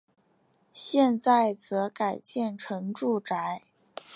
[0.71, 3.61] 现在则改建成住宅。